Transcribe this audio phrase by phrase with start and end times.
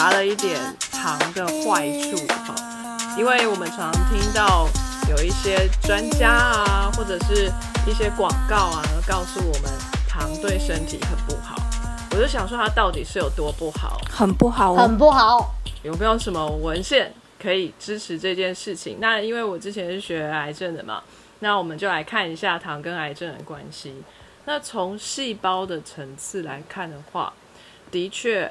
[0.00, 0.58] 查了一点
[0.90, 2.54] 糖的坏处哈，
[3.18, 4.66] 因为我们常听到
[5.10, 7.52] 有一些专家啊，或者是
[7.86, 9.70] 一些广告啊，告诉我们
[10.08, 11.54] 糖对身体很不好。
[12.12, 14.00] 我就想说它到底是有多不好？
[14.10, 14.78] 很不好哦。
[14.78, 15.54] 很不好。
[15.82, 18.96] 有没有什么文献可以支持这件事情？
[19.00, 21.02] 那因为我之前是学癌症的嘛，
[21.40, 24.02] 那我们就来看一下糖跟癌症的关系。
[24.46, 27.30] 那从细胞的层次来看的话，
[27.90, 28.50] 的确。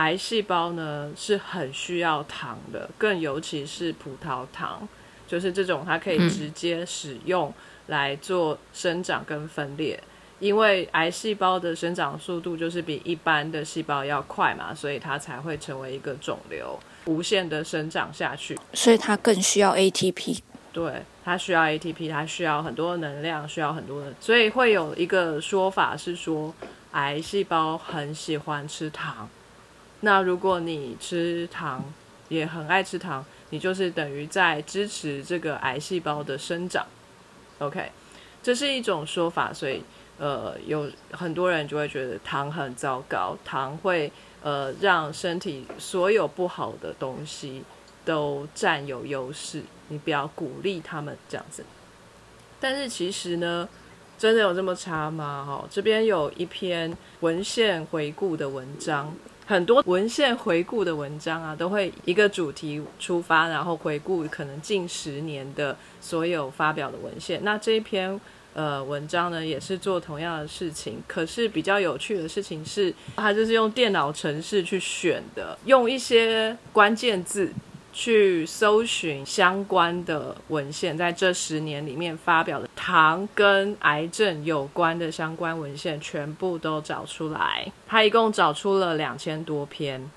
[0.00, 4.88] 癌细胞呢是很需要糖的，更尤其是葡萄糖，
[5.28, 7.52] 就是这种它可以直接使用
[7.88, 10.02] 来做生长跟分裂。
[10.38, 18.58] 因为癌细胞的生长速度就是比一般的细胞要快嘛，所以它才会成为一个肿瘤，无限的生长下去。
[18.72, 20.38] 所以它更需要 ATP。
[20.72, 26.54] 对，它需要 ATP，它需要很多能量，需要很多的，所以会有一个说法是说，
[26.92, 29.28] 癌细胞很喜欢吃糖。
[30.00, 31.84] 那如果你吃糖，
[32.28, 36.86] 也很爱吃糖，你就是等于在支持这个癌细胞的生长。
[37.58, 37.90] OK，
[38.42, 39.82] 这是一种说法，所以
[40.18, 44.10] 呃，有很多人就会觉得糖很糟糕，糖会
[44.42, 47.62] 呃让身体所有不好的东西
[48.04, 51.64] 都占有优势，你不要鼓励他们这样子。
[52.58, 53.68] 但是其实呢，
[54.18, 55.44] 真的有这么差吗？
[55.46, 59.14] 哈，这边有一篇文献回顾的文章。
[59.50, 67.40] 很多文献回顾的文章啊，都会一个主题出发，然后回顾可能近十年的所有发表的文献。
[67.42, 68.20] 那这一篇
[68.54, 77.52] 呃文章呢，也是做同样的事情，可是比较有趣的事情是，它就是用电脑程式去选的，用一些关键字。
[77.92, 87.66] 去搜寻相关的文献，在这十年里面发表的糖跟癌症有关的相关文献全部都找出来。
[87.88, 90.08] 他一共找出了两千多篇，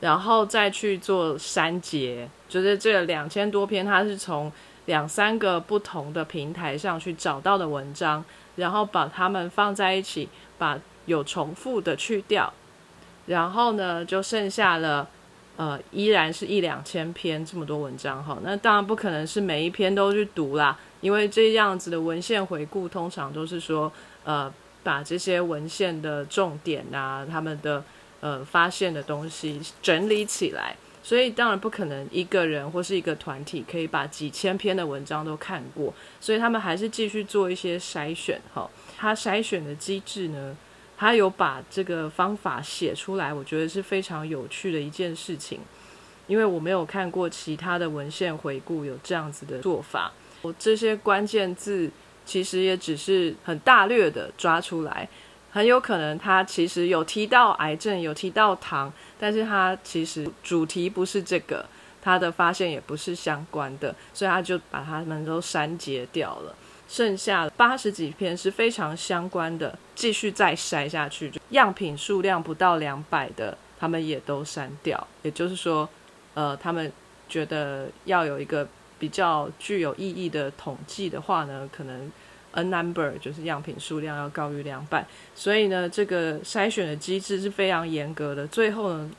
[0.00, 4.52] 然后再去做删节，就是这两千多篇，他是从
[4.84, 8.22] 两三个不同的平台上去找到的文章，
[8.56, 10.28] 然后把它们放在一起，
[10.58, 12.52] 把有重复的去掉，
[13.24, 15.08] 然后呢，就剩下了。
[15.56, 23.92] 呃，依然是一两千篇这么多文章哈，那当然不可能是每一篇都去读啦，因为这样子的文献回顾通常都是说，
[24.24, 24.52] 呃，
[24.82, 27.84] 把这些文献的重点啊，他们的
[28.20, 40.56] 呃发现的东西整理起来，所以当然不可能一个人或是一个团体可以把几千篇的文章都看过，所以他们还是继续做一些筛选哈，他筛选的机制呢？
[41.02, 45.58] 他有把这个方法写出来，我觉得是非常有趣的一件事情，
[46.28, 50.12] 因为我没有看过其他的文献回顾有这样子的做法。
[50.42, 51.90] 我这些关键字
[52.24, 55.08] 其实也只是很大略的抓出来，
[55.50, 61.66] 很有可能他其实有提到癌症，有提到糖，但是他其实主题不是这个，
[62.00, 66.54] 他的发现也不是相关的，所以他就把他们都删节掉了。
[66.92, 75.08] 剩下八十几篇是非常相关的，继续再筛下去，就样品数量不到两百的，他们也都删掉。
[75.22, 75.88] 也就是说，
[76.34, 76.92] 呃，他们
[77.30, 82.12] 觉得要有一个比较具有意义的统计的话呢，可能
[82.50, 85.02] a number 就是样品数量要高于两百，
[85.34, 88.46] 所以呢，这个筛选的机制是非常严格的。
[88.48, 89.10] 最后呢，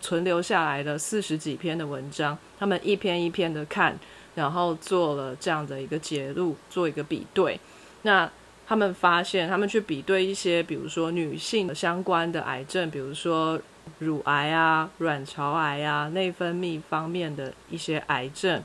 [0.00, 3.96] 存留下来的四十几篇的文章，他们一篇一篇的看。
[4.34, 7.58] 然后做了这样的一个结论，做一个比对。
[8.02, 8.30] 那
[8.66, 13.60] 他们发现，他们去比对一些，比如说女性相关的癌症，比如说
[13.98, 18.62] 乳癌啊、卵巢癌啊、内分泌方面的一些癌症，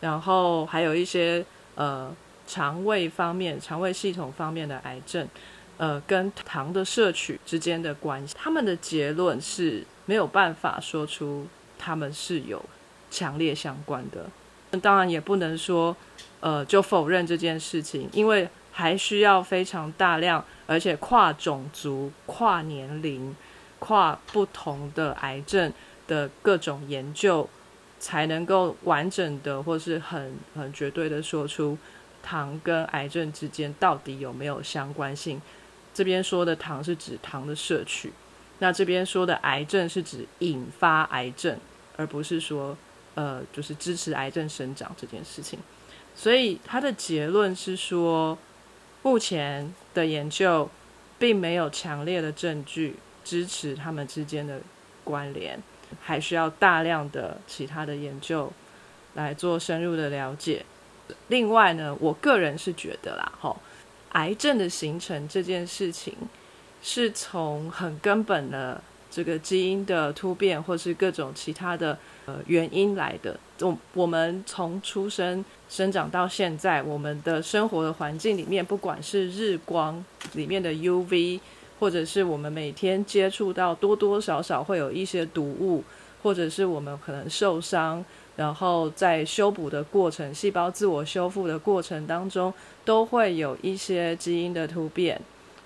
[0.00, 2.10] 然后还有一些呃
[2.46, 5.28] 肠胃方面、肠胃系统方面的癌症，
[5.76, 8.34] 呃，跟糖的摄取之间的关系。
[8.38, 11.46] 他们的结论是没有办法说出
[11.78, 12.64] 他们是有
[13.10, 14.26] 强烈相关的。
[14.80, 15.94] 当然也不能说，
[16.40, 23.36] 呃，就否认这件事情，因为还需要非常大量，而且跨种族、跨年龄、
[23.78, 25.70] 跨不同的癌症
[26.08, 27.48] 的各种研究，
[28.00, 31.76] 才能够完整的或是很很绝对的说出
[32.22, 35.40] 糖跟癌症之间到底有没有相关性。
[35.92, 38.10] 这边说的糖是指糖的摄取，
[38.58, 41.58] 那这边说的癌症是指引发癌症，
[41.96, 42.76] 而不是说。
[43.14, 45.58] 呃，就是支持癌症生长这件事情，
[46.14, 48.38] 所以他的结论是说，
[49.02, 50.70] 目前的研究
[51.18, 54.60] 并没有强烈的证据支持他们之间的
[55.04, 55.60] 关联，
[56.00, 58.52] 还需要大量的其他的研究
[59.14, 60.64] 来做深入的了解。
[61.28, 63.54] 另外呢，我个人是觉得啦，哈，
[64.12, 66.16] 癌症的形成这件事情
[66.82, 68.82] 是从很根本的
[69.12, 73.38] 这个基因的突变，或是各种其他的呃原因来的。
[73.60, 81.38] 我我们从出生生长到现在，我们的生活的环境里面，不管是日光里面的 UV，
[81.78, 85.84] 或者是我们每天接触到多多少少会有一些毒物，
[86.22, 88.02] 或者是我们可能受伤。
[88.34, 95.20] 然后在修补的过程，细胞自我修复的过程当中，都会有一些基因的突变，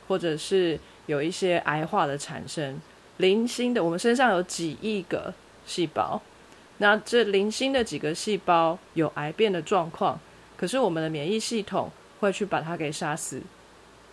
[0.08, 0.76] 或者是
[1.06, 2.80] 有一些癌化的产生。
[3.18, 5.32] 零星的，我们身上有几亿个
[5.64, 6.20] 细胞，
[6.78, 10.18] 那这零星的几个细胞有癌变的状况，
[10.56, 11.90] 可是我们的免疫系统
[12.20, 13.40] 会去把它给杀死。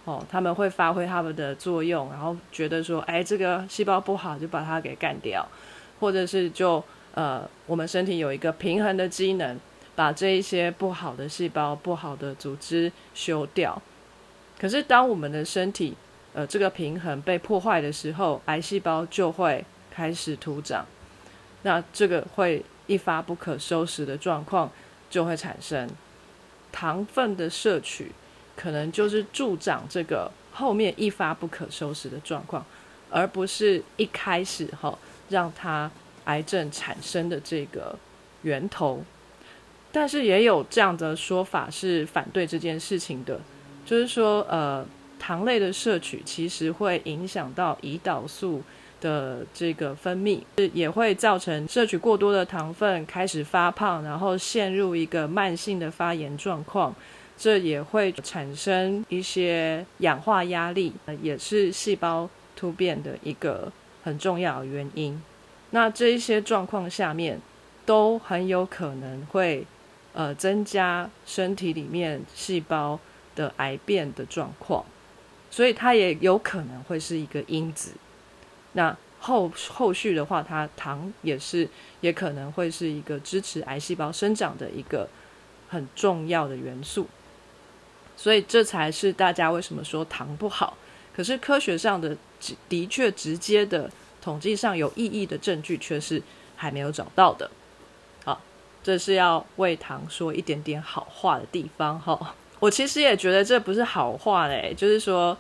[0.06, 5.48] 哦，他们会发挥他们的作用，然后觉得说，哎，这个细胞不好，就把它给干掉，
[6.00, 6.84] 或者是就。
[7.16, 9.56] 呃，我们身体有一个平衡的机能，
[9.94, 13.80] 把这一些不好的细胞、不好的组织修掉。
[14.60, 15.94] 可是，当我们的身体
[16.34, 20.86] 呃这个平衡被破坏的时候，癌细胞就会开始突长。
[21.62, 24.72] 那这个会一发不可收拾的状况
[25.10, 25.90] 就会产生。
[26.72, 28.12] 糖分的摄取
[28.56, 32.66] 可能就是助长这个后面一发不可收拾的状况，
[33.10, 34.98] 而不是一开始哈
[35.30, 35.90] 让它。
[36.26, 38.00] 癌症产生的这个
[38.44, 39.04] 源头，
[39.92, 43.42] 但是也有这样的说法是反对这件事情的，
[43.86, 44.86] 就是说，呃，
[45.20, 48.62] 糖类的摄取其实会影响到胰岛素
[49.00, 50.40] 的这个分泌，
[50.74, 56.96] 也会造成摄取过多的糖分开始发胖，然后陷入一个慢性的发炎状况，
[57.38, 63.72] 这也会产生一些氧化压力，也是细胞突变的一个
[64.04, 65.22] 很重要的原因。
[65.72, 67.40] 那这一些状况下面，
[67.86, 69.66] 都很有可能会，
[70.14, 73.00] 呃，增加身体里面细胞
[73.36, 74.86] 的癌变的状况，
[75.54, 77.92] 所以它也有可能会是一个因子。
[78.72, 81.70] 那后后续的话，它糖也是
[82.02, 85.08] 也可能会是一个支持癌细胞生长的一个
[85.70, 87.08] 很重要的元素。
[88.18, 90.76] 所以这才是大家为什么说糖不好。
[91.16, 92.18] 可是科学上的
[92.68, 93.92] 的确直接的。
[94.24, 96.24] 统计上有意义的证据却是
[96.56, 97.52] 还没有找到的，
[98.24, 98.40] 好，
[98.82, 102.34] 这是要为糖说一点点好话的地方哈。
[102.64, 105.38] 我其实也觉得这不是好话嘞，就是说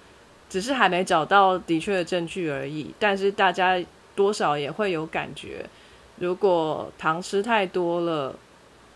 [0.50, 2.94] 只是还没找到的确的证据而已。
[3.00, 3.82] 但是大家
[4.14, 5.66] 多少也会有感觉，
[6.18, 8.36] 如果糖吃太多了，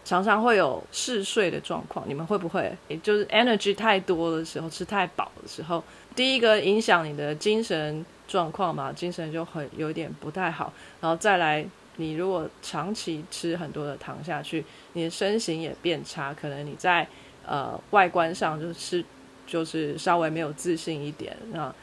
[0.03, 2.03] 常常会有嗜睡的状况。
[2.05, 2.69] 你们会不会？
[2.89, 5.81] 也就是 energy 太多的时候，吃太饱的时候，
[6.13, 8.05] 第一个影响你的精神。
[8.27, 11.65] 状况嘛，精神就很有点不太好，然后再来，
[11.95, 17.07] 你如果长期吃很多的糖下去，你的身形也变差，可能你在
[17.47, 19.03] 呃外观上就是
[19.47, 21.73] 就是稍微没有自信一点，那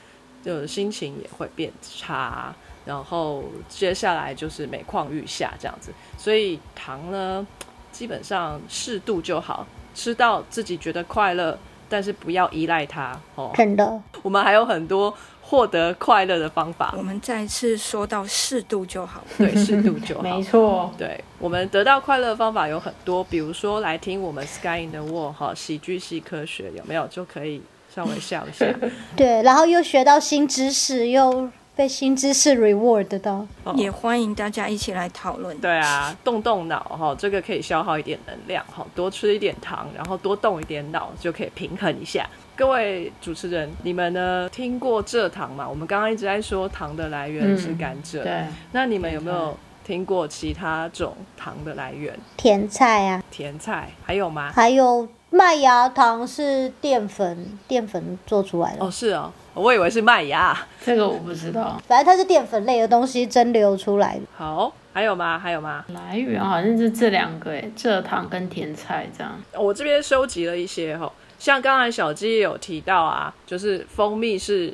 [0.44, 7.46] 就心情也会变差，然后接下来就是每况愈下这样子，所以糖呢，
[7.90, 11.58] 基本上适度就好，吃到自己觉得快乐，
[11.88, 13.50] 但是不要依赖它哦。
[13.55, 15.12] 真的，我们还有很多。
[15.46, 19.23] 获得快乐的方法，我们再次说到适度就好。
[19.37, 20.23] 对，适度就好。
[20.23, 20.90] 没错。
[20.97, 27.62] 对，我们得到快乐的方法有很多，比如说来听我们 Sky in the Wall 哈，喜剧系科学有没有就可以
[27.95, 28.66] 稍微笑一下。
[29.14, 33.47] 对，然后又学到新知识，又被新知识 reward 到。
[33.76, 35.57] 也欢迎大家一起来讨论。
[35.59, 42.26] 对啊，动动脑哈，这个可以消耗一点能量哈，多吃一点糖，然后多动一点脑，就可以平衡一下。
[42.56, 45.68] 各位主持人，你们呢听过蔗糖嘛？
[45.68, 48.44] 我们刚刚一直在说糖的来源是甘蔗，对。
[48.70, 52.16] 那你们有没有听过其他种糖的来源？
[52.37, 54.52] 甜菜啊，甜菜还有吗？
[54.54, 58.87] 还有麦芽糖是淀粉，淀粉做出来的。
[58.87, 61.76] 哦，是哦，我以为是麦芽，这个我不知道。
[61.88, 64.23] 反正它是淀粉类的东西蒸馏出来的。
[64.37, 65.37] 好，还有吗？
[65.37, 65.84] 还有吗？
[65.88, 69.32] 来源好像是这两个，哎，蔗糖跟甜菜这样。
[69.58, 71.11] 我这边收集了一些哈。
[71.38, 74.73] 像刚才小鸡有提到啊，就是蜂蜜是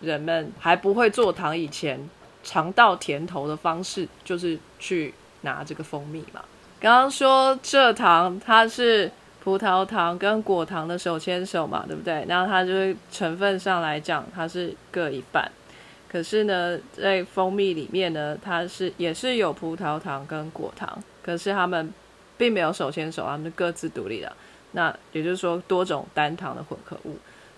[0.00, 2.08] 人们还不会做糖以前
[2.42, 6.42] 尝到甜头的方式，就是去拿这个蜂蜜嘛。
[6.78, 9.10] 刚刚说蔗糖它是
[9.42, 12.24] 葡萄糖跟果糖的手牵手嘛，对不对？
[12.28, 15.50] 然后它就是成分上来讲，它是各一半。
[16.08, 21.92] 可是呢，在蜂蜜里面呢，它是也是有葡萄糖跟果糖，可是它们
[22.38, 24.32] 并没有手牵手，它们各自独立的。
[24.76, 27.16] 那也就是说，多种单糖的混合物，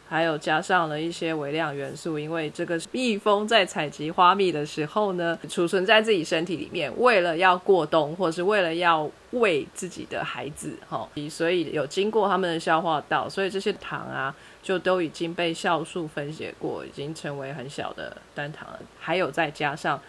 [0.08, 14.32] 还有加上了一些微量元素，因为这个蜜蜂在采集花蜜的时候呢，储存在自己身体里面，为了要过冬，或是为了要喂自己的孩子，哈，所以有经过他们的消化道，所以这些糖啊，
[14.62, 18.78] 就都已经被酵素分解过，已经成为很小的单糖了。
[19.00, 20.00] 还有再加上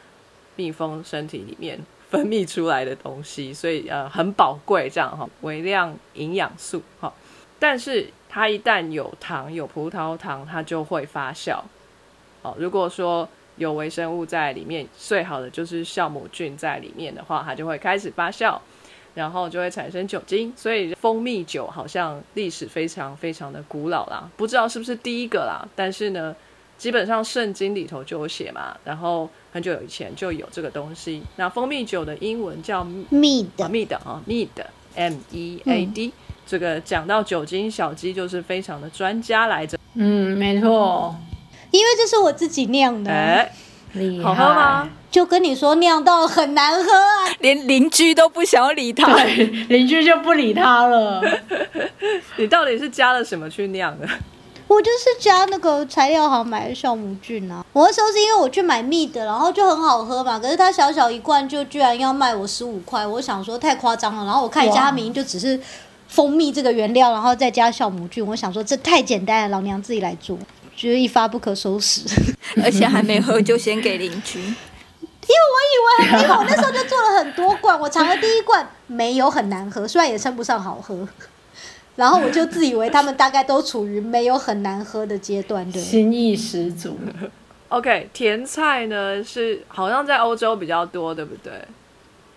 [0.55, 7.13] 蜜蜂身体里面分泌出来的东西，所以呃很宝贵，这样哈，微量营养素哈。
[7.59, 11.59] 但是它一旦有糖，有葡萄糖，它就会发酵。
[12.41, 18.57] 哦，如果说有微生物在里面，最好的就是酵母菌在里面的话，它就会开始发酵，
[19.13, 20.53] 然后就会产生酒精。
[20.55, 26.33] 所以蜂蜜酒好像历史非常非常的古老啦，不知道是不是第一个啦，但是呢，
[26.79, 31.21] 基本上圣经里头就有写嘛，然后很久以前就有这个东西。
[31.35, 36.11] 那蜂蜜酒的英文叫蜜啊的，，mead 啊，mead，m e a d。
[36.47, 39.77] 这个讲到酒精，小鸡就是非常的专家来着。
[39.93, 41.15] 嗯，没错，
[41.69, 43.51] 因为这是我自己酿的啊，哎。
[44.23, 44.89] 好喝吗？
[45.09, 47.25] 就跟你说酿到很难喝啊。
[47.39, 49.11] 连邻居都不想要理他。
[49.13, 51.21] 对， 邻居就不理他了。
[52.37, 54.07] 你到底是加了什么去酿的？
[54.69, 57.65] 我就是加那个材料行买的酵母菌啊。
[57.73, 64.23] 我那时候是因为我去买蜜的，然后就很好喝嘛，可是它小小一罐就居然要卖我十五块，我想说太夸张了。
[64.23, 65.59] 然后我看一下，哇它明明就只是
[66.07, 70.37] 蜂蜜这个原料，然后再加酵母菌，我想说这太简单了，老娘自己来做，
[70.77, 72.01] 觉得一发不可收拾。
[72.63, 74.39] 而且还没喝就先给邻居。
[75.29, 81.07] 因为我以为，因为我那时候就做了很多罐，我尝了第一罐没有很难喝，虽然也称不上好喝，
[81.99, 85.81] 然后我就自以为他们大概都处于没有很难喝的阶段，对。
[85.81, 86.97] 心意十足。
[87.67, 91.51] OK，甜菜呢是好像在欧洲比较多，对不对？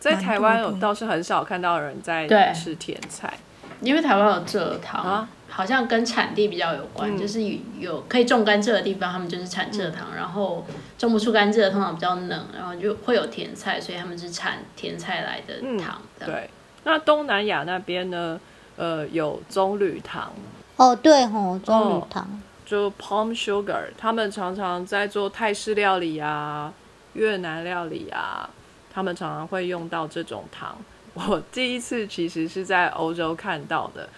[0.00, 3.32] 在台湾的我倒是很少看到有人在对吃甜菜。
[3.80, 10.66] 因为台湾有蔗糖，啊好像跟产地比较有关，嗯就是有有可以种甘蔗的地方，他们就是产蔗糖，然后
[10.98, 16.02] 种不出甘蔗的通常比较冷，然后就会有甜菜，所以他们是产甜菜来的嗯糖。
[16.18, 16.50] 对，
[16.82, 18.40] 那东南亚那边呢，
[18.76, 20.32] 呃，有棕榈糖，
[20.76, 22.42] 哦，对吼，棕榈糖。
[22.64, 26.72] 就 palm sugar，他们常常在做泰式料理啊、
[27.12, 28.48] 越南料理啊，
[28.90, 30.78] 他们常常会用到这种糖。
[31.12, 34.08] 我第一次其实是在欧洲看到的，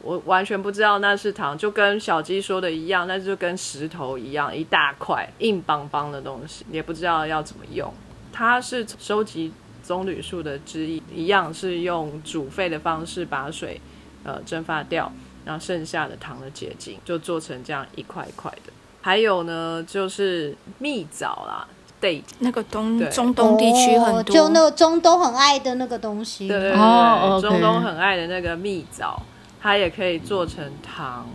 [0.00, 7.92] 我完全不知道那是糖，就跟小鸡说的一样，那就跟石头一样，一大块硬邦邦的东西，也不知道要怎么用。
[8.32, 9.52] 它是收集
[9.82, 13.80] 棕榈树的汁液，一样是用煮沸的方式把水
[14.24, 15.12] 呃蒸发掉，
[15.44, 18.72] 然后剩下的糖的结晶就做成这样一块一块的。
[19.00, 21.66] 还有呢，就是蜜枣啦
[22.00, 26.48] ，date，那个东对中东地区哦很多，就那个中东很爱的那个东西。
[26.48, 29.20] 对对对中东很爱的那个蜜枣，
[29.60, 31.26] 它也可以做成糖，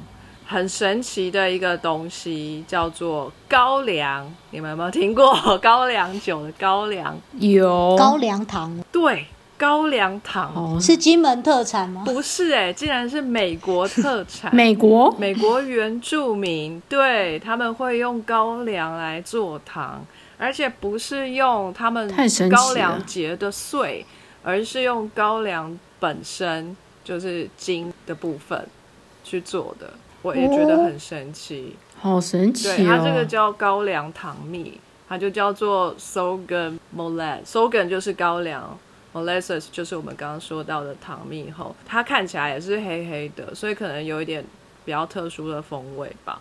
[0.47, 4.27] 很神奇的一个东西，叫做高粱。
[4.49, 5.31] 你们有没有听过
[5.61, 7.15] 高粱酒的高粱？
[7.33, 9.27] 有高粱糖对，
[9.59, 10.53] 高粱糖。
[10.55, 12.03] 哦，是金门特产吗？
[12.05, 14.55] 不是哎、竟然是美国特产。
[14.55, 20.05] 美国美国原住民对他们会用高粱来做糖，
[20.37, 22.09] 而且不是用他们
[22.49, 24.05] 高粱结的碎，
[24.41, 28.65] 而是用高粱本身就是茎的部分
[29.25, 29.91] 去做的。
[30.21, 31.75] 我也觉得很神奇。
[31.99, 33.25] 好神奇对，它这个哦。
[33.25, 37.45] 叫高粱糖蜜，它就叫做 sorghum molasses。
[37.45, 38.77] sorghum 就是高粱
[39.13, 44.43] ，molasses 就是我们刚刚说到的糖蜜后，它看起来也是黑黑的，所以可能有一点
[44.85, 46.39] 比较特殊的风味吧。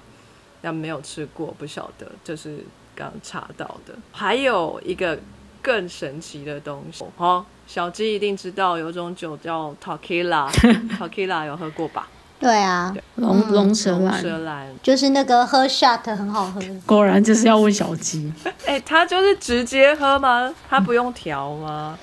[0.60, 2.58] 但没有吃过，不晓得，这是
[2.96, 3.94] 刚查到的。
[4.10, 5.16] 还有一个
[5.62, 12.08] 更神奇的东西哦，小鸡一定知道，有种酒叫 tequila，tequila 有喝过吧？
[12.40, 14.66] 对啊，龙龙舌龙兰，舌兰。
[14.82, 16.60] 就是那个喝 shot 很好喝。
[16.86, 18.32] 果然就是要问小鸡。
[18.66, 20.52] 哎、它就是直接喝吗？
[20.68, 21.96] 它不用调吗？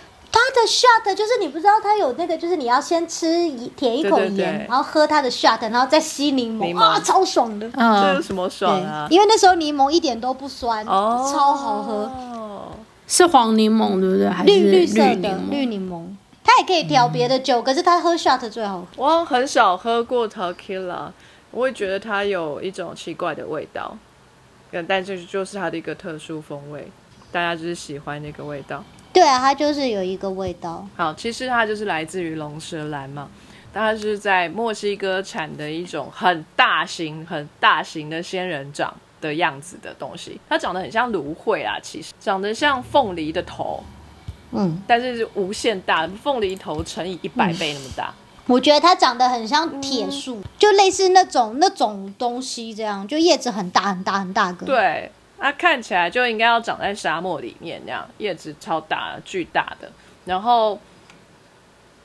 [0.56, 7.70] 它的 shot 就是你不知道它有那个，就是你要先吃一舔一口对对盐，对然后喝它的 shot，然后再吸柠檬，柠檬啊，超爽的。
[7.70, 9.06] 这嗯有，什么爽啊？
[9.10, 12.72] 因为那时候柠檬一点都不酸，哦，超好喝，
[13.06, 14.30] 是黄柠檬对不对？
[14.30, 16.06] 还是绿绿色的绿柠檬。
[16.42, 18.86] 它也可以调别的酒，可是它喝 shot 最好喝。
[18.96, 21.10] 我很少喝过 tequila，
[21.52, 23.98] 我会觉得它有一种奇怪的味道，
[24.72, 26.90] 但但这就是它的一个特殊风味，
[27.32, 28.82] 大家就是喜欢那个味道。
[29.16, 30.86] 对啊，它就是有一个味道。
[30.98, 33.30] 好，其实它就是来自于龙舌兰嘛，
[33.74, 43.82] 它是在墨西哥产的一种很大型、很大型的仙人掌的样子的东西，它长得很像芦荟啊，其实长得像凤梨的头，
[44.52, 48.14] 嗯，但是是无限大，凤梨头乘以一百倍那么大。
[48.48, 59.92] 我觉得它长得很像铁树，就类似那种那种东西这样，就叶子很大很大很大个。，对，它看起来就应该要长在沙漠里面那样，叶子超大、巨大的。
[60.26, 60.80] 然后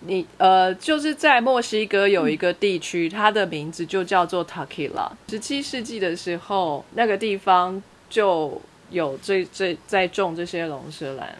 [0.00, 5.10] 你呃，就是在墨西哥有一个地区，它的名字就叫做 Tequila。
[5.28, 8.60] 十七世纪的时候，那个地方就
[8.90, 11.34] 有这这在种这些龙舌兰。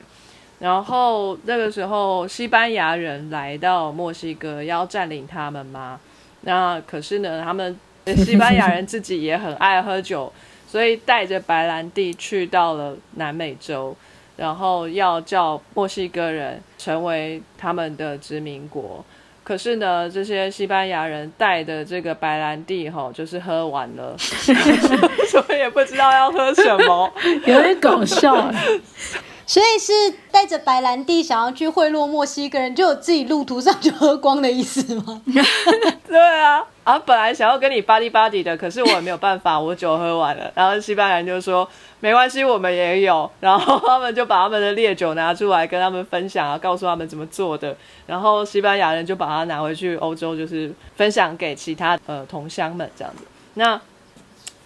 [0.59, 5.99] 然后那个时候西班牙人来到墨西哥要占领他们嘛，
[6.43, 7.79] 那可是呢，他们
[8.17, 10.31] 西班牙人自己也很爱喝酒，
[10.71, 13.97] 所以带着白兰地去到了南美洲，
[14.37, 19.05] 然后要叫墨西哥人成为他们的殖民国。
[19.43, 24.15] 可是呢，这些西班牙人带的这个白兰地哈，就是喝完了，
[25.27, 27.13] 所以也不知道要喝什么。
[27.47, 28.81] 有点搞笑哎。
[29.45, 29.93] 所以是
[30.31, 35.21] 带着白兰地想要去贿赂墨西哥人，就有自己路途上就喝光的意思吗？
[36.07, 40.51] 对啊，啊，本来想要跟你巴蒂巴蒂的，可是我也没有办法，我酒喝完了。
[40.57, 41.69] 然后西班牙人就说
[42.01, 43.31] 没关系，我们也有。
[43.39, 47.77] 然后他们就把他们的烈酒拿出来跟他们分享啊，告诉他们怎么做的。
[48.09, 53.23] 然后西班牙人就把它拿回去欧洲，就是分享给其他呃同乡们这样子。
[53.55, 53.81] 那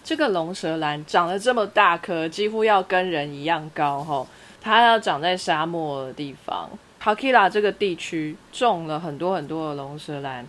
[0.03, 4.27] 这个龙舌兰长得这么大颗，几乎要跟人一样高吼。
[4.59, 6.67] 它要长在沙漠的地方。
[6.99, 10.43] t a k i l a 这个地区种了很多很多的龙舌兰，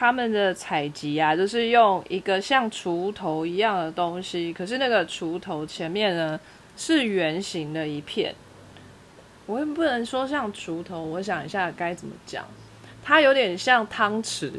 [0.00, 6.40] 他们的采集啊，就是用一个像锄头一样的东西，可是那个锄头前面呢
[6.74, 8.34] 是圆形的一片。
[9.44, 12.46] 我也不能说像锄头，我想一下该怎么讲，
[13.04, 14.50] 它有点像汤匙，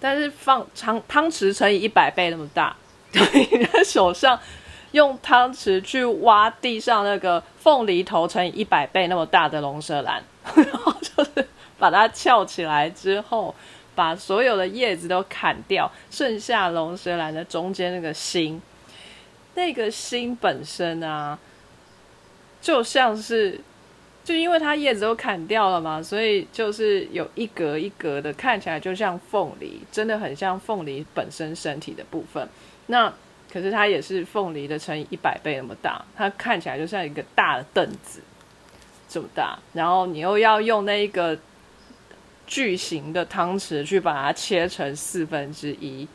[0.00, 2.74] 但是放汤汤匙乘以一百倍那么大，
[3.12, 4.40] 你在手上。
[4.92, 10.24] 用汤匙去挖地上那个凤梨头乘以一百倍那么大的龙舌兰，
[10.56, 11.46] 然后就是
[11.78, 13.54] 把它翘起来之后，
[13.98, 18.62] 把所有的叶子都砍掉，剩下龙舌兰的中间那个心，
[19.56, 21.36] 那个心本身啊，
[22.62, 23.60] 就像是，
[24.22, 32.48] 就因为它叶子都砍掉了嘛，所以就是有一格一格的，看起来就像凤梨，真的很像凤梨本身身体的部分。
[32.86, 33.12] 那
[33.52, 38.20] 可是它也是凤梨的乘以一百倍那么大，它看起来就像一个大的凳子
[39.08, 41.36] 这么大，然后你又要用那一个
[42.48, 46.08] 巨型的汤匙去把它切成四分之一，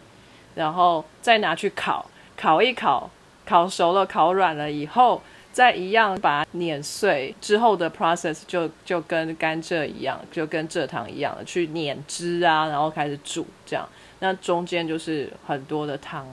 [0.56, 3.10] 然后再拿去烤，烤一烤，
[3.46, 5.22] 烤熟了，烤软了以后，
[5.54, 13.88] 再一样把它碾碎之后的 process 就就跟甘蔗一样，就跟蔗糖一样的去碾汁啊，然后开始煮这样，
[14.20, 16.28] 那中间就是很多的汤。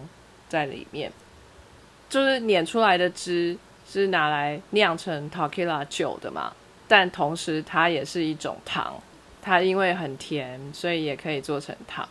[0.48, 1.12] 在里面，
[2.08, 3.56] 就是碾出来的汁
[3.88, 6.52] 是拿来酿成 t a k i l a 酒的嘛，
[6.88, 9.00] 但同时它也是一种糖，
[9.42, 12.08] 它因为很甜，所以也可以做成糖。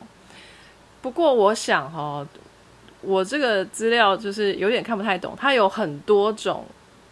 [1.01, 2.27] 不过我想哦，
[3.01, 6.65] 我这个资料就是有点看不太懂，它有很多种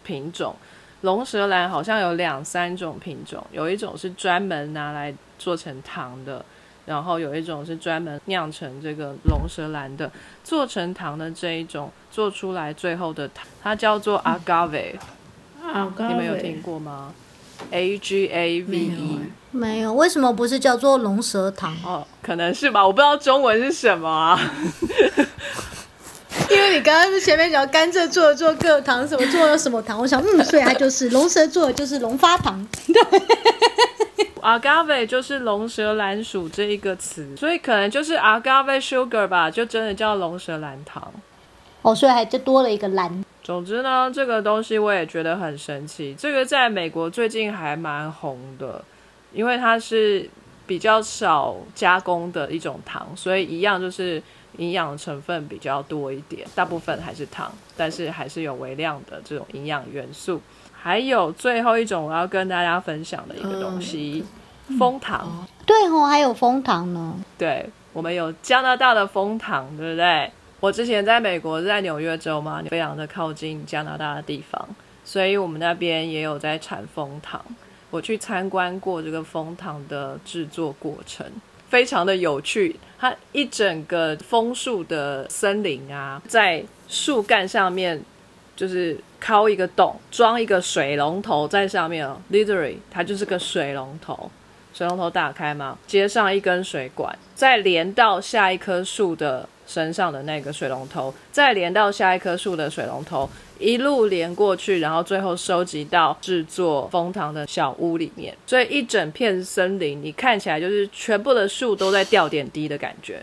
[0.04, 0.54] 品种，
[1.00, 6.44] 龙舌兰好像有两三种品种，有一种是专门拿来做成糖的。
[6.86, 10.10] 然后有一种是专门酿成这个龙舌兰的，
[10.42, 14.94] 做成糖的这一种，做出来最后的糖，它叫做 agave，
[15.60, 17.12] 你们有听过吗
[17.70, 21.76] ？A G A V E，没有，为什么不是叫做龙舌糖？
[21.84, 24.40] 哦，可能是吧，我不知道中文是什么啊。
[26.50, 33.02] 因为你刚刚是前面讲甘蔗做的做各糖，什么做的什么糖，我想嗯，所以它就是龙舌做的就是龙发糖，对。
[34.40, 41.12] agave 就是龙舌兰属这一个词，所以可能就是 agave sugar 吧，就真的叫龙舌兰糖。
[41.82, 43.24] 哦，所以还就多了一个兰。
[43.48, 46.14] 总之呢，这个东西我也觉得很神奇。
[46.18, 48.84] 这个在美国最近还蛮红的，
[49.32, 50.28] 因为它是
[50.66, 54.22] 比较少加工的一种糖，所以一样就是
[54.58, 60.42] 营养成分比较多一点，大部分还是糖，但是还是有微量的这种营养元素。
[60.74, 64.26] 还有最后一种我要跟大家分享的一个东西，
[64.78, 65.46] 蜂糖。
[65.64, 67.14] 对哦，还有蜂糖呢。
[67.38, 70.30] 对，我们有加拿大的蜂糖，对不对？
[70.60, 74.68] 我之前在美国，在纽约州嘛，非常的靠近加拿大的地方，
[75.04, 77.44] 所以我们那边也有在产蜂糖。
[77.90, 81.24] 我去参观过这个蜂糖的制作过程，
[81.68, 82.76] 非常的有趣。
[82.98, 88.02] 它一整个枫树的森林啊，在树干上面。
[88.58, 94.28] 就是敲一个洞，装一个水龙头在上面哦，literally 它就是个水龙头，
[94.74, 103.28] 水龙头打开嘛，接上一根水管，再连到下一棵树的身上的那个水龙头，再连到下一棵树的水龙头，
[103.58, 108.34] 一路连过去，然后最后收集到制作蜂糖的小屋里面。
[108.46, 113.20] 所以一整片森林，你看起来就是全部的树都在掉点滴的感觉。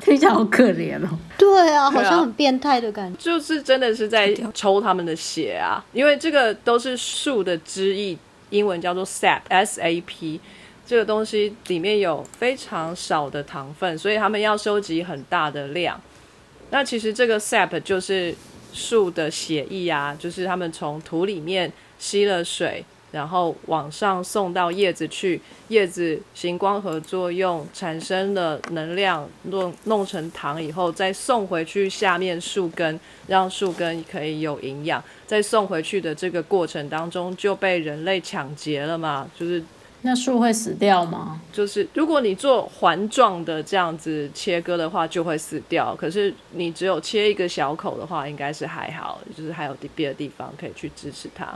[0.00, 1.08] 听起来好可怜哦。
[1.36, 3.18] 对啊，好像很变态的 感觉。
[3.18, 8.16] 就是真的是在 抽他们的血啊，因为这个都是树的汁液，
[8.50, 10.40] 英文叫做 sap，s a p，
[10.88, 16.00] 这个东西里面有非常少的糖分，所以他们要收集很大的量。
[16.70, 18.34] 那其实这个 sap 就是
[18.72, 35.04] 树的血液啊，就是他们从土里面吸了水，然后往上送到叶子去，叶子行光合作用产生了能量，弄弄成糖以后，再送回去下面树根，让树根可以有营养。
[35.26, 39.62] 再送回去的这个过程当中，就被人类抢劫了嘛，就是
[40.02, 41.40] 那树会死掉吗？
[41.52, 45.94] 就是如果你做环状的这样子切割的话，就会死掉。
[45.96, 51.46] 可是你只有切一个小口的话，应该是还好，就是还有别的地方可以去支持它。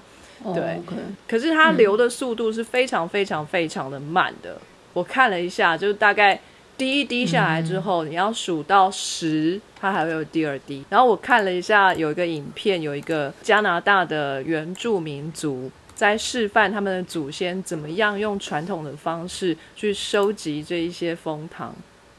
[0.42, 0.80] 哦对
[1.28, 4.60] 可是它流的速度是非常非常非常的慢的。
[4.92, 6.40] 我看了一下，就是大概
[6.76, 10.84] 滴一滴下来之后，你要数到十，它还会有第二滴。
[10.90, 15.70] 然后我看了一下，有一个影片，有一个加拿大的原住民族。
[15.94, 21.74] 在示范他们的祖先怎么样用传统的方式去收集这一些蜂糖，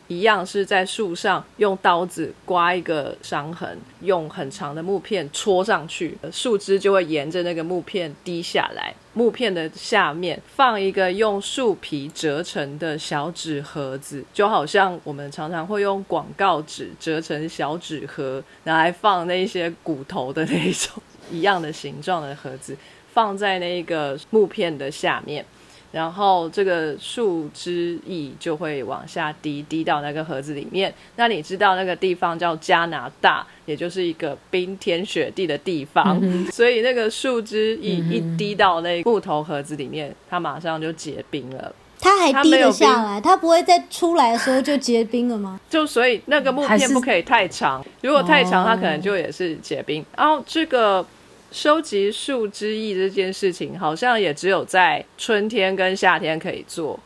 [0.07, 8.93] 一样是在树上用刀子刮一个伤痕，用很长的木片戳上去，树枝就会沿着那个木片滴下来。
[9.15, 22.75] 木片的下面放一个用树皮折成的小纸盒子，就好像我们常常会用广告纸折成小纸盒，拿来放那些骨头的那一种一样的形状的盒子。
[23.13, 25.45] 放在那个木片的下面，
[25.91, 30.91] 然后这个树枝翼就会往下滴，滴到那个盒子里面。
[31.15, 36.19] 那你知道那个地方叫加拿大，也就是一个冰天雪地的地方，
[36.51, 41.73] 所以那个树枝液一滴到那木头盒子里面，它马上就结冰了。
[41.99, 45.57] 它还滴得下来，它不会在出来的时候就结冰了吗？
[45.69, 50.03] 就所以那个木片不可以太长，如果太长，它可能哦就也是结冰。
[50.17, 51.05] 然后这个
[51.53, 56.99] 收集树枝叶这件事情，好像也只有在春天跟夏天可以做，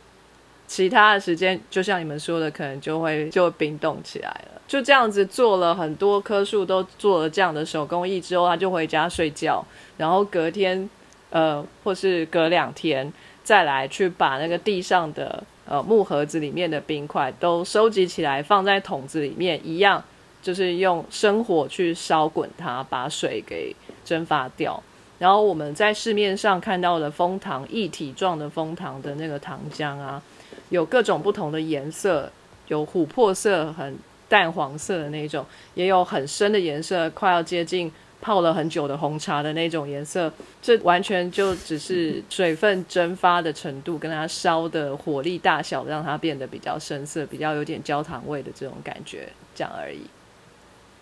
[0.66, 4.62] 其他的时间就像你们说的，可能就会就冰冻起来了。
[4.66, 9.62] 就这样子做了很多棵树都做了这样的手工艺之后，他就回家睡觉，
[9.98, 10.90] 然后隔天
[11.30, 13.12] 呃或是隔两天
[13.44, 20.02] 再来去把那个地上的呃木盒子里面的冰块都收集起来，放在桶子里面，一样
[20.42, 23.76] 就是用生火去烧滚它，把水给
[24.08, 24.82] 蒸发掉。
[25.20, 30.22] 然后我们在市面上看到的蜂糖液体状的蜂糖的那个糖浆啊，
[30.70, 32.32] 有各种不同的颜色，
[32.67, 33.98] 有琥珀色、很
[34.30, 35.43] 淡黄色的那种，
[35.74, 37.91] 也有很深的颜色，快要接近
[38.22, 40.32] 泡了很久的红茶的那种颜色。
[40.62, 50.02] 这完全就只是水分蒸发的程度跟它烧的火力大小，让它变得比较深色，比较有点焦糖味的这种感觉，这样而已。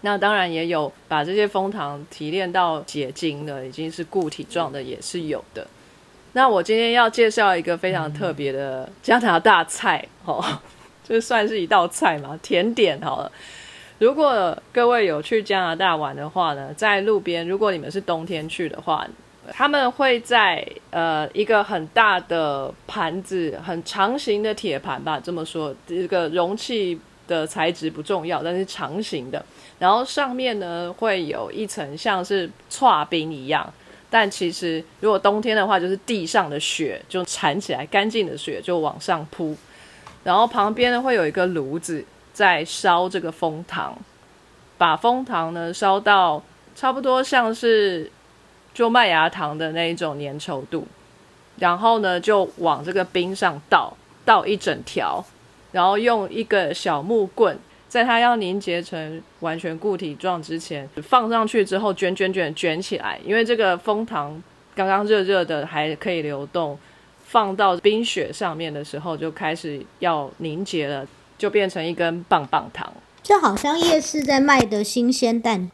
[0.02, 5.66] 那当然也有把这些蜂糖提炼到结晶的，已经是固体状的，也是有的。
[6.34, 10.44] 那我今天要介绍一个非常特别的加拿大菜 哦，
[11.04, 13.32] 这算是一道菜嘛，甜点好了。
[14.00, 19.08] 如果各位有去加拿大玩的话呢，在路边，如果你们是冬天去的话，
[19.52, 29.44] 他们会在呃一个很大的盘子，很长形的铁盘吧，这么说，这个容器的材质不重要，但是长形的，
[29.80, 33.74] 然后上面呢会有一层像是刨冰一样，
[34.10, 39.56] 但其实如果冬天的话，就是地上的雪就铲起来，干净的雪就往上铺，
[40.24, 43.98] 然后旁边呢会有一个炉子在烧这个蜂糖，
[44.78, 46.42] 把蜂糖呢烧到
[46.76, 48.12] 差不多像是
[48.74, 50.86] 就麦芽糖的那一种粘稠度，
[51.58, 55.24] 然后呢就往这个冰上倒，倒一整条，
[55.76, 57.60] 然后用一个小木棍。
[57.88, 64.42] 在它要凝结成完全固体状之前，放上去之后卷卷卷卷起来，因为这个蜂糖
[64.74, 66.78] 刚刚热热的还可以流动，
[67.24, 71.08] 放到冰雪上面的时候就开始要凝结了，
[71.38, 72.92] 就变成一根棒棒糖。
[73.26, 75.72] 就好像夜市在卖的新鲜蛋，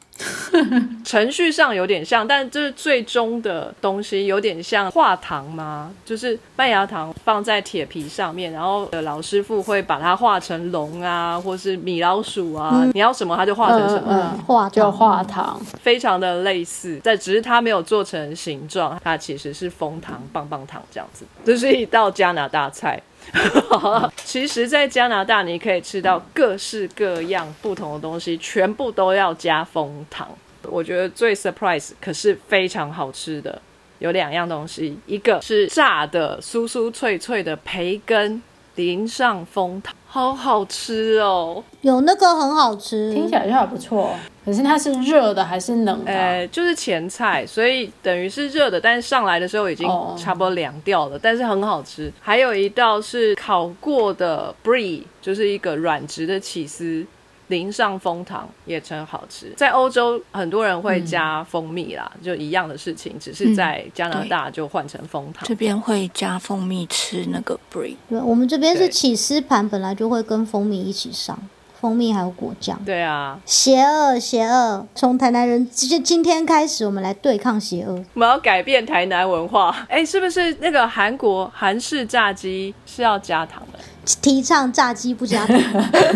[1.04, 5.92] 程序上有点像，但就是最终的东西有点像化糖吗？
[6.06, 21.26] 就是麦芽糖放在铁皮上面，然后呃老师傅会把它化成龙啊，或是米老鼠啊，你要什么它就化成什么，嗯化就糖化糖，非常的类似，但只是它没有做成形状，它其实是蜂糖棒棒糖这样子。
[21.44, 23.04] 这是一道加拿大菜。
[24.26, 30.28] 其实，在加拿大你可以吃到各式各样不同的东西，全部都要加蜂糖。
[30.64, 33.60] 我觉得最 surprise 可是非常好吃的
[34.00, 38.42] 有两样东西，一个是炸的酥酥脆脆的培根，
[38.76, 41.64] 淋上蜂糖，好好吃哦。
[41.80, 44.14] 有那个很好吃，听起来就还不错。
[44.44, 46.18] 可是它是热的还是冷的啊？
[46.18, 52.12] 呃，就是前菜，所以等于是热的，但是上来的时候已经哦差不多凉掉了，但是很好吃。
[52.20, 57.06] 还有一道是烤过的 brie，就是一个软质的起司，
[57.52, 59.54] 淋上蜂糖也称好吃。
[59.56, 65.44] 在欧洲，很多人会加蜂蜜啦，就一样的事情，只是在加拿大就换成蜂糖。
[65.46, 71.38] 这边会加蜂蜜吃那个 brie，对，我们这边是起司盘，本来就会跟蜂蜜一起上，
[71.82, 72.80] 蜂蜜还有果酱。
[72.86, 74.86] 对啊，邪恶，邪恶！
[74.94, 77.94] 从台南人就今天开始，我们来对抗邪恶。
[78.14, 79.76] 我们要改变台南文化。
[79.90, 83.80] 哎，是不是那个韩国韩式炸鸡是要加糖的？
[84.22, 85.58] 提倡炸鸡不加糖。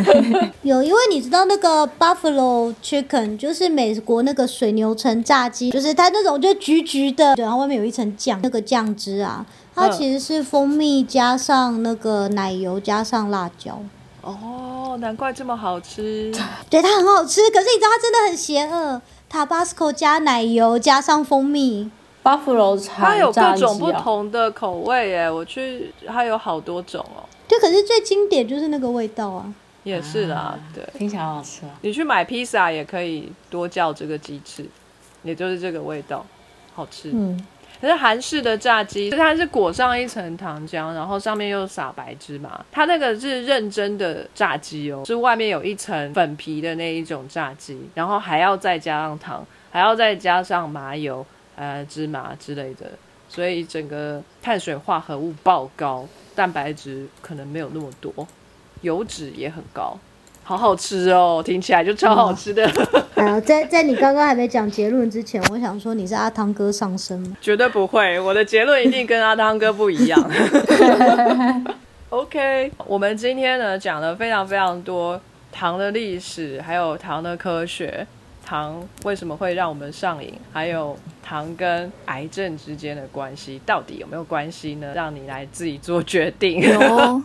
[0.62, 13.80] 有，因为你知道那个 Buffalo Chicken 就是美国那个水牛城炸鸡，就是它那种就橘橘的，然后外面有一层酱，那个酱汁啊，它嗯其实是蜂蜜加上那个奶油加上辣椒。
[14.26, 16.34] 哦，难怪这么好吃。
[16.70, 19.02] 对，它很好吃，可是你知道它真的很邪恶。
[19.32, 21.92] Tabasco 加奶油加上蜂蜜
[22.24, 27.24] ，Buffalo 它有各种不啊同的口味耶，我去，它有好多种哦。
[27.48, 29.54] 对，可是最经典就是那个味道啊。
[29.84, 30.84] 也是啦，对。
[30.98, 31.72] 听起来好好吃啊！
[31.82, 34.66] 你去买披萨也可以多叫这个鸡翅，
[35.22, 36.26] 也就是这个味道，
[36.74, 37.12] 好吃。
[37.14, 37.46] 嗯，
[37.86, 42.66] 可是韩式的炸鸡，它是裹上一层糖浆，然后上面又撒白芝麻。
[42.72, 51.24] 它那个是认真的炸鸡哦，是外面有一层粉皮的那一种炸鸡，然后还要再加上糖，还要再加上麻油、
[51.56, 52.90] 呃芝麻之类的，
[53.30, 58.28] 所以整个碳水化合物爆高，蛋白质可能没有那么多，
[58.82, 59.96] 油脂也很高。
[60.44, 67.38] 好好吃哦，听起来就超好吃的，哎 呀，在在你刚刚还没讲结论之前，我想说你是阿汤哥上身吗？
[67.40, 68.20] 绝对不会。
[68.20, 70.32] 我的结论一定跟阿汤哥不一样。
[72.10, 75.20] OK，我们今天呢讲了非常非常多
[75.52, 78.06] 糖的历史，还有糖的科学，
[78.46, 84.94] 糖为什么会让我们上瘾，还有糖跟癌症之间的关系，到底有没有关系呢？
[84.94, 86.62] 让你来自己做决定。
[86.62, 87.22] 有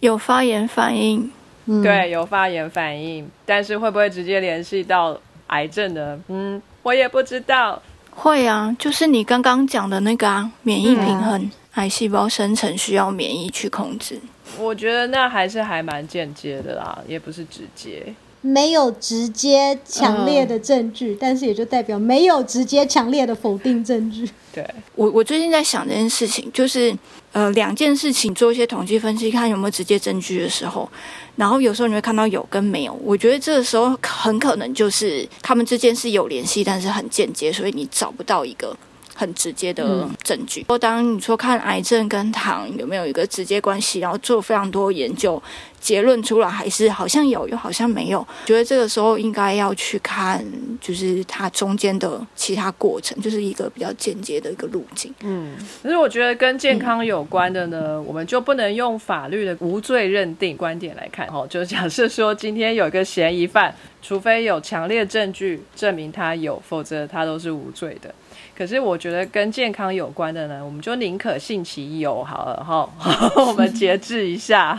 [0.00, 1.30] 有发言反应，
[1.72, 6.18] 嗯，，对，有发炎反应，但是会不会直接联系到癌症呢？
[6.26, 7.80] 嗯，我也不知道。
[8.10, 14.18] 会啊，就是你刚刚讲的那个啊，免疫平嗯衡，癌细胞生成需要免疫去控制。
[14.58, 18.12] 我觉得那还是还蛮间接的啦，也不是直接。
[18.42, 24.28] 没有直接强烈的证据，但是也就代表没有直接强烈的否定证据。
[24.50, 26.92] 对，我我最近在想这件事情，就是
[27.32, 30.90] 呃两件事情做一些统计分析，看有没有直接证据的时候，
[31.36, 32.92] 然后有时候你会看到有跟没有。
[33.04, 38.76] 我觉得这个时候很可能就是他们之间是有联系，但是很间接，所以你找不到一个。
[39.20, 40.64] 很直接的证据。
[40.64, 45.40] 说、当你说看癌症跟糖有没有一个直接关系，然后做非常多研究，
[45.78, 48.26] 结论出来还是好像有，又好像没有。
[48.46, 50.42] 觉得这个时候应该要去看，
[50.80, 55.12] 就是它中间的其他过程，就是一个比较间接的一个路径。
[55.20, 61.26] 嗯，可是我觉得跟健康有关的呢，我们就不能用法律的无罪认定观点来看。
[61.28, 68.14] 哦，就假设说今天有一个嫌疑犯，除非有强烈证据证明他有，否则他都是无罪的。
[68.60, 72.86] 可是我觉得跟健康有关的呢，我们就宁可信其有好了哈，
[73.46, 74.78] 我们节制一下。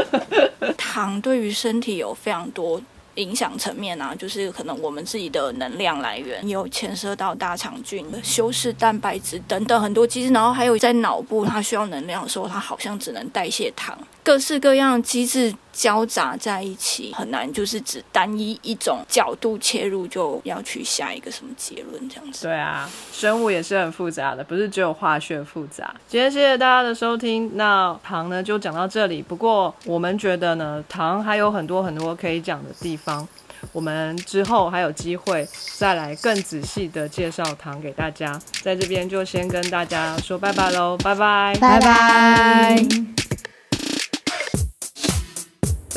[0.76, 2.78] 糖对于身体有非常多
[3.14, 22.48] 影响层面啊，就是可能我们自己的能量来源，也有牵涉到大肠菌、修饰蛋白质等等很多机制，然后还有在脑部它需要能量的时候，它好像只能代谢糖，各式各样的机制交杂在一起，很难就是只单一一种角度切入就要去下一个什么结论这样子。
[22.48, 25.94] 对啊，生物也是很复杂的，不是只有化学复杂。
[26.08, 29.22] 今天谢谢大家的收听，那糖呢就讲到这里。
[29.22, 33.28] 不过我们觉得呢，糖还有很多很多可以讲的地方，
[33.70, 38.36] 我们之后还有机会再来更仔细的介绍糖给大家。
[38.62, 41.56] 在这边就先跟大家说拜拜喽，拜拜。
[41.60, 43.27] 拜拜。